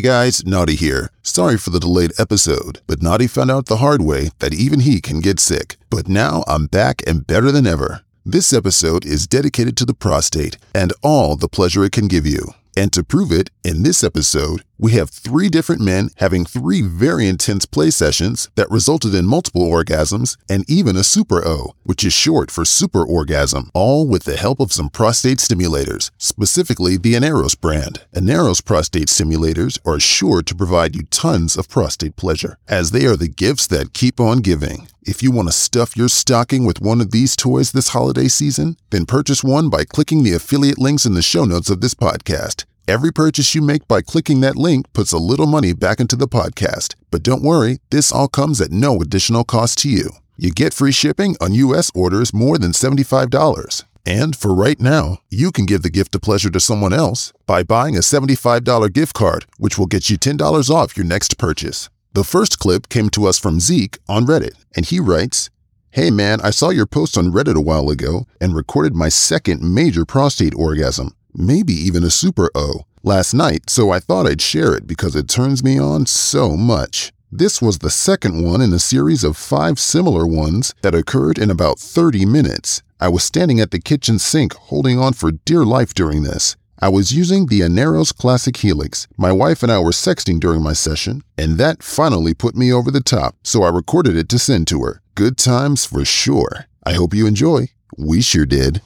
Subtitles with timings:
[0.00, 1.10] Hey guys, Naughty here.
[1.22, 4.98] Sorry for the delayed episode, but Naughty found out the hard way that even he
[4.98, 5.76] can get sick.
[5.90, 8.00] But now I'm back and better than ever.
[8.24, 12.54] This episode is dedicated to the prostate and all the pleasure it can give you.
[12.74, 17.28] And to prove it, in this episode, we have three different men having three very
[17.28, 22.14] intense play sessions that resulted in multiple orgasms and even a super O, which is
[22.14, 27.60] short for super orgasm, all with the help of some prostate stimulators, specifically the Aneros
[27.60, 28.00] brand.
[28.14, 33.16] Aneros prostate stimulators are sure to provide you tons of prostate pleasure, as they are
[33.16, 34.88] the gifts that keep on giving.
[35.02, 38.78] If you want to stuff your stocking with one of these toys this holiday season,
[38.88, 42.64] then purchase one by clicking the affiliate links in the show notes of this podcast.
[42.88, 46.28] Every purchase you make by clicking that link puts a little money back into the
[46.28, 46.94] podcast.
[47.10, 50.10] But don't worry, this all comes at no additional cost to you.
[50.36, 51.90] You get free shipping on U.S.
[51.94, 53.84] orders more than $75.
[54.06, 57.62] And for right now, you can give the gift of pleasure to someone else by
[57.62, 61.90] buying a $75 gift card, which will get you $10 off your next purchase.
[62.14, 65.50] The first clip came to us from Zeke on Reddit, and he writes,
[65.90, 69.62] Hey man, I saw your post on Reddit a while ago and recorded my second
[69.62, 74.74] major prostate orgasm, maybe even a super O, last night, so I thought I'd share
[74.74, 77.12] it because it turns me on so much.
[77.32, 81.50] This was the second one in a series of five similar ones that occurred in
[81.50, 82.82] about 30 minutes.
[82.98, 86.56] I was standing at the kitchen sink holding on for dear life during this.
[86.82, 89.06] I was using the Aneros Classic Helix.
[89.16, 92.90] My wife and I were sexting during my session, and that finally put me over
[92.90, 95.02] the top, so I recorded it to send to her.
[95.14, 96.66] Good times for sure.
[96.84, 97.68] I hope you enjoy.
[97.96, 98.80] We sure did.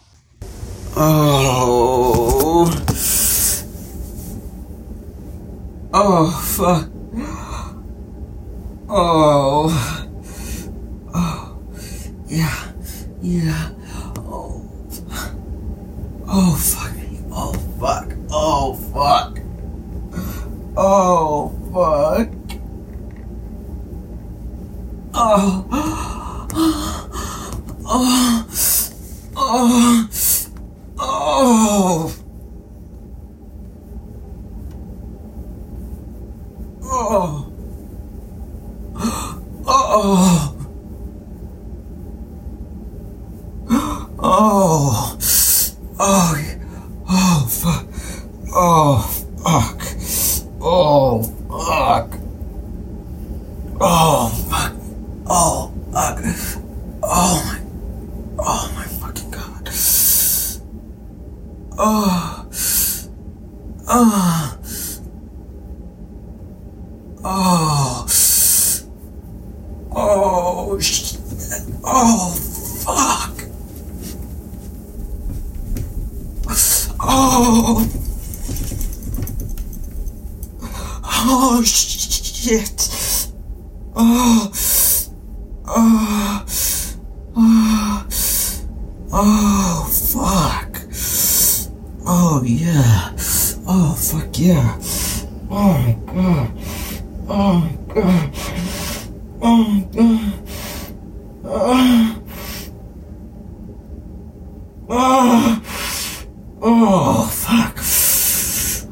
[0.97, 2.71] Oh.
[5.93, 6.89] Oh, fuck.
[8.89, 9.71] Oh.
[11.13, 11.59] Oh.
[12.29, 12.73] Yeah.
[13.21, 13.71] Yeah.
[14.19, 14.63] Oh.
[16.29, 16.93] Oh, fuck.
[17.33, 18.13] Oh, fuck.
[18.31, 19.39] Oh, fuck.
[20.77, 22.29] Oh, fuck.
[25.15, 25.67] Oh.
[27.87, 28.41] Oh.
[29.37, 30.09] Oh.
[30.97, 32.15] Oh.
[36.83, 37.53] Oh.
[39.67, 40.55] Oh.
[44.19, 45.19] Oh.
[45.99, 46.27] Oh.
[47.07, 47.87] Oh, fuck.
[48.55, 49.81] Oh, fuck.
[50.63, 52.11] Oh, fuck.
[53.81, 54.73] Oh, fuck.
[55.27, 56.23] Oh, fuck.
[57.03, 57.59] Oh, my.
[58.39, 59.69] Oh, my fucking God.
[61.77, 62.47] Oh.
[63.89, 64.59] Oh.
[67.25, 68.07] Oh.
[69.97, 71.19] Oh, oh, shit.
[71.85, 72.31] Oh,
[72.85, 73.45] fuck.
[77.01, 77.89] Oh.
[81.27, 82.89] Oh, shit.
[83.97, 84.53] Oh.
[85.67, 86.45] Oh.
[87.37, 88.07] Oh.
[89.13, 90.74] Oh, fuck.
[92.17, 93.11] Oh, yeah.
[93.67, 94.79] Oh, fuck yeah.
[95.51, 96.51] Oh, my God.
[97.29, 98.31] Oh, my God.
[99.43, 100.33] Oh, my God.
[101.45, 102.23] Oh.
[104.89, 105.63] Oh.
[106.63, 107.79] Oh, fuck.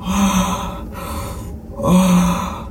[0.01, 0.89] Oh.
[1.79, 2.69] Oh.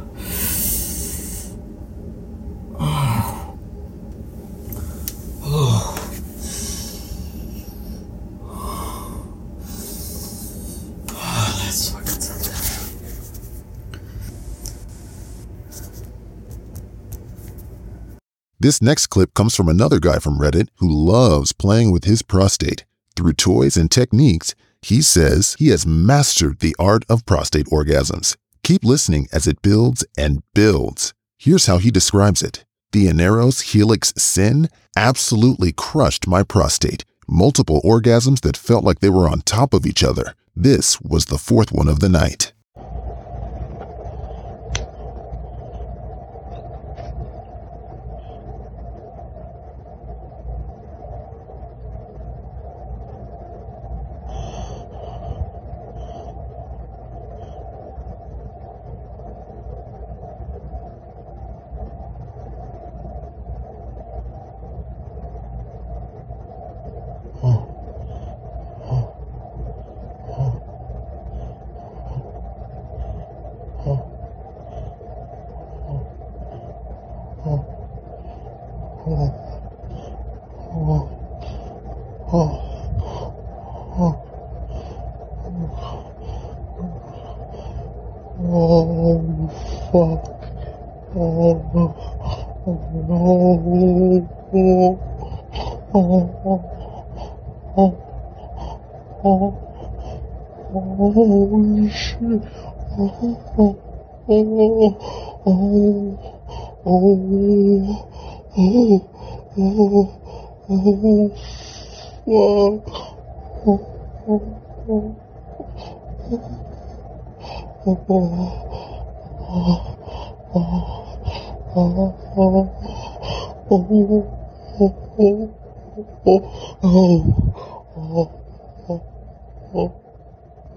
[5.44, 5.98] Oh.
[11.14, 12.42] Oh, fucking.
[18.62, 22.86] This next clip comes from another guy from Reddit who loves playing with his prostate.
[23.16, 28.38] Through toys and techniques, he says he has mastered the art of prostate orgasms.
[28.64, 31.16] Keep listening as it builds and builds.
[31.40, 32.64] Here's how he describes it.
[32.92, 37.04] The Aneros Helix Syn absolutely crushed my prostate.
[37.28, 40.36] Multiple orgasms that felt like they were on top of each other.
[40.56, 42.52] This was the fourth one of the night.
[73.84, 74.00] Oh,
[100.74, 102.42] holy shit.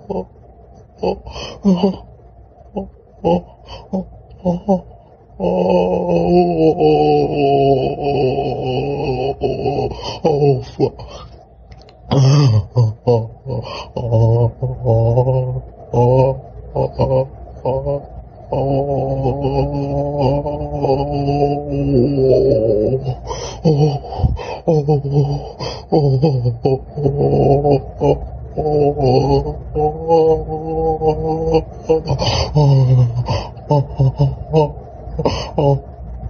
[0.07, 0.27] Oh,
[1.05, 1.21] oh,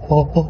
[0.07, 0.45] oh,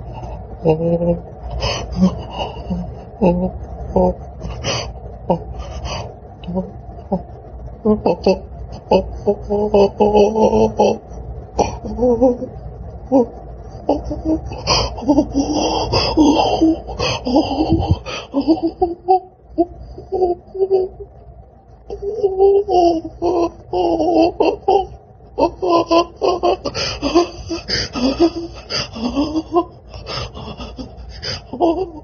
[31.57, 31.95] Oh.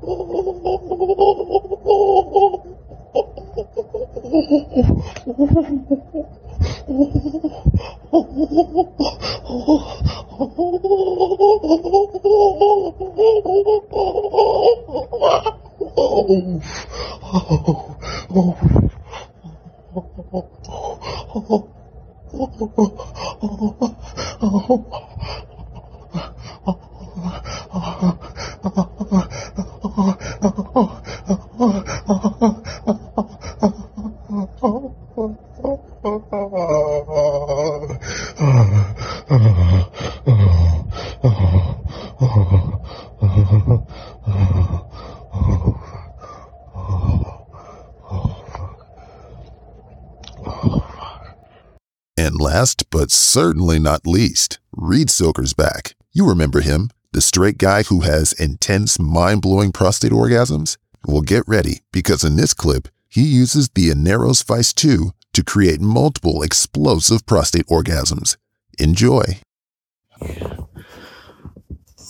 [52.17, 55.95] And last but certainly not least, Reedsoaker's back.
[56.13, 60.75] You remember him, the straight guy who has intense, mind blowing prostate orgasms?
[61.05, 65.79] Well, get ready because in this clip, he uses the Aneros Vice 2 to create
[65.79, 68.35] multiple explosive prostate orgasms.
[68.77, 69.23] Enjoy.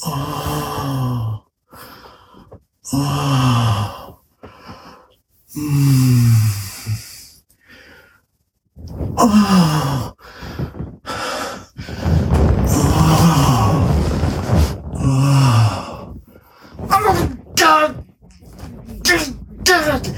[0.03, 1.45] Oh,
[19.79, 20.09] ちって。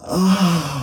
[0.00, 0.75] ああ。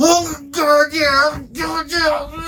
[0.00, 2.47] Oh, God, yeah, God, yeah.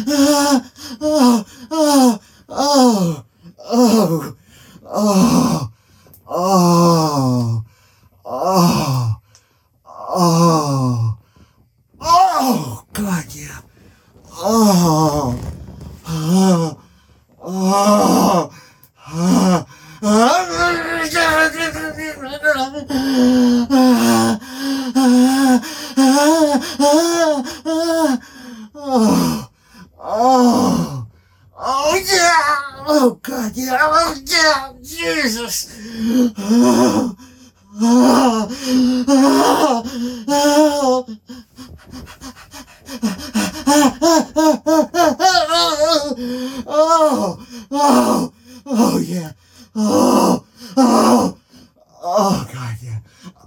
[33.03, 33.79] Oh, God, yeah.
[33.81, 34.73] Oh, yeah.
[34.83, 35.75] Jesus.
[36.37, 37.17] Oh,
[37.81, 38.47] oh,
[39.07, 39.83] oh,
[40.27, 41.07] oh.
[46.67, 47.39] Oh,
[47.71, 48.33] oh,
[48.67, 49.31] oh, yeah.
[49.75, 50.45] Oh,
[50.77, 51.37] oh,
[52.03, 52.99] oh, God, yeah.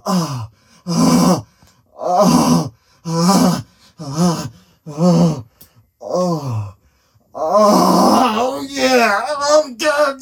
[0.05, 0.49] Oh,
[0.85, 1.47] oh,
[1.97, 2.73] oh,
[3.05, 3.63] oh,
[3.99, 4.51] oh,
[4.87, 5.45] oh,
[6.01, 6.75] oh,
[7.33, 9.21] oh, yeah.
[9.65, 10.21] Oh, God.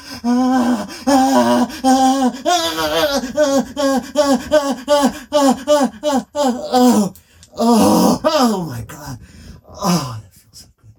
[0.23, 0.87] ah,
[7.63, 9.19] Oh, oh my God.
[9.67, 10.93] Oh, that feels so good.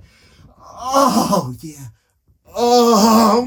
[0.95, 1.89] Oh, yeah.
[2.55, 3.47] Oh,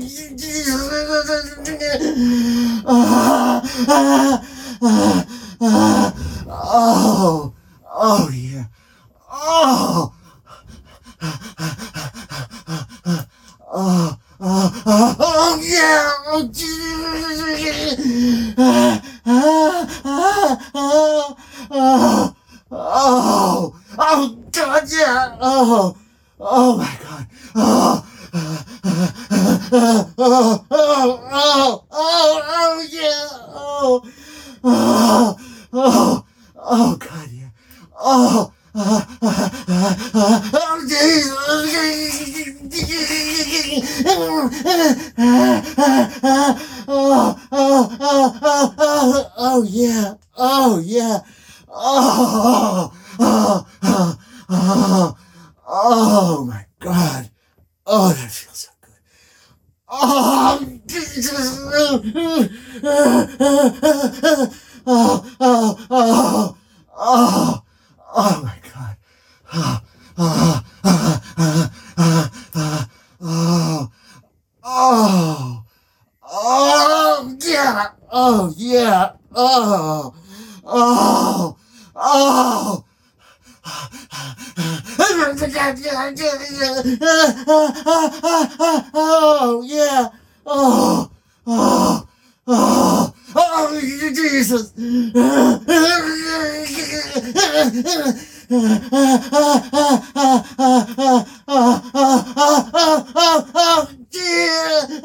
[6.48, 7.53] Oh,
[7.91, 8.65] oh, yeah.
[9.32, 10.13] Oh,
[13.72, 16.12] oh, oh, oh, oh, yeah.
[16.27, 16.50] Oh.
[18.58, 21.38] Ah, ah, ah, ah,
[21.72, 22.36] oh,
[22.72, 25.38] oh, oh, God, yeah.
[25.42, 25.98] Oh,
[26.39, 27.27] oh, my God.
[27.56, 28.65] Oh, oh,
[29.72, 33.27] oh, oh, oh, oh, oh, yeah.
[33.54, 34.04] Oh,
[34.63, 35.38] oh,
[35.74, 36.25] oh,
[36.58, 37.50] oh, God, yeah.
[37.98, 39.51] Oh, oh, oh,
[40.13, 40.51] oh.
[46.88, 50.13] Oh, oh, oh, oh, oh, oh, yeah.
[50.38, 51.20] Oh, yeah.
[51.70, 54.17] Oh, oh, oh,
[54.50, 55.17] oh,
[55.67, 57.29] oh, my God.
[57.86, 58.94] Oh, that feels so good.
[59.89, 60.79] Oh.
[64.88, 66.58] Oh, oh, oh, oh,
[66.96, 67.64] oh,
[68.17, 68.95] Oh my God.
[69.53, 69.81] Oh,
[70.17, 71.22] oh, oh,
[71.98, 72.89] oh,
[73.22, 73.89] oh,
[74.63, 75.63] oh, oh,
[76.24, 77.88] oh, yeah.
[78.12, 79.12] Oh, yeah.
[79.36, 80.15] Oh,
[80.65, 81.57] oh,
[81.98, 82.86] oh.
[88.93, 90.07] Oh, yeah.
[90.45, 91.12] Oh,
[91.48, 92.07] oh,
[92.48, 94.72] oh, oh, Jesus.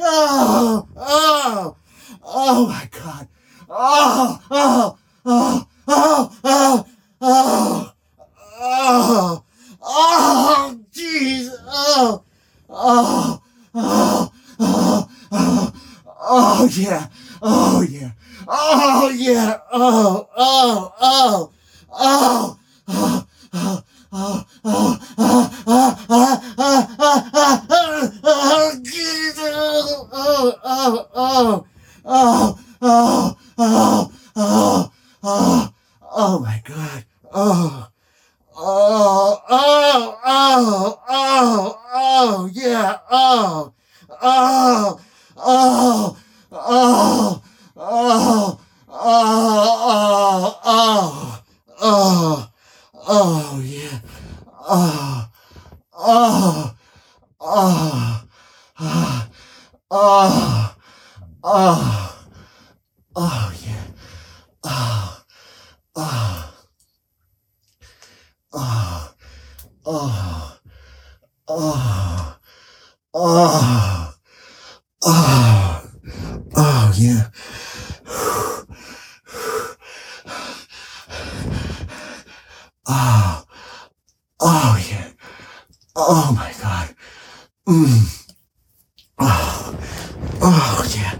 [0.02, 1.76] Oh, oh,
[2.24, 3.28] oh, my God.
[3.68, 6.86] Oh, oh, oh, oh, oh,
[7.20, 7.92] oh.
[8.62, 9.44] Oh,
[9.82, 11.50] oh, jeez.
[11.66, 12.22] Oh,
[12.68, 13.42] oh,
[13.74, 15.72] oh, oh, oh,
[16.20, 17.08] oh, yeah.
[17.42, 18.10] Oh, yeah.
[18.46, 19.58] Oh, yeah.
[19.72, 21.52] Oh, oh, oh,
[21.92, 23.82] oh, oh, oh,
[24.12, 29.38] oh, oh, oh, oh, oh, oh, oh, oh, Jesus.
[30.12, 31.66] Oh, oh, oh,
[32.04, 34.92] oh, oh, oh, oh,
[35.22, 37.04] oh, oh my God.
[37.32, 37.88] Oh,
[38.56, 43.72] oh, oh, oh, oh, oh, yeah, oh,
[44.22, 45.00] oh,
[45.36, 46.16] oh,
[46.52, 47.42] oh,
[47.76, 48.60] oh, oh,
[48.92, 51.29] oh, oh,
[51.92, 52.48] Oh,
[52.94, 53.98] oh, yeah.
[54.46, 55.28] Oh,
[55.92, 56.74] oh,
[57.40, 58.22] oh,
[58.78, 59.26] oh,
[59.90, 60.76] oh,
[61.42, 62.16] oh,
[63.16, 63.84] oh, yeah.
[64.62, 65.22] Oh,
[65.96, 66.54] oh,
[68.52, 69.14] oh,
[69.86, 70.58] oh,
[71.48, 72.36] oh,
[73.14, 74.14] oh,
[75.02, 75.82] oh,
[76.56, 77.30] oh, yeah.
[86.12, 86.92] Oh, my God.
[87.68, 88.26] Mm.
[89.20, 89.78] Oh,
[90.42, 91.14] oh, yeah.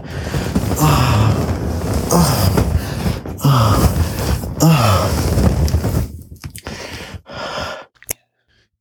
[0.81, 5.07] Oh, oh, oh, oh.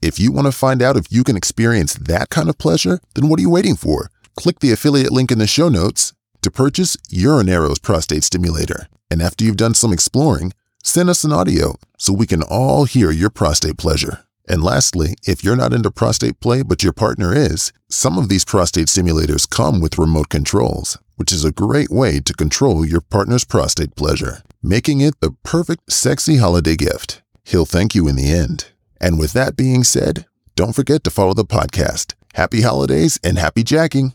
[0.03, 3.29] If you want to find out if you can experience that kind of pleasure, then
[3.29, 4.11] what are you waiting for?
[4.35, 6.13] Click the affiliate link in the show notes
[6.43, 8.89] to purchase your Aneros prostate stimulator.
[9.13, 13.13] And after you've done some exploring, send us an audio so we can all hear
[13.13, 14.25] your prostate pleasure.
[14.51, 18.45] And lastly, if you're not into prostate play but your partner is, some of these
[18.45, 23.45] prostate stimulators come with remote controls, which is a great way to control your partner's
[23.45, 27.23] prostate pleasure, making it the perfect sexy holiday gift.
[27.45, 28.73] He'll thank you in the end.
[29.01, 30.27] And with that being said,
[30.57, 32.15] don't forget to follow the podcast.
[32.35, 34.15] Happy holidays and happy jacking.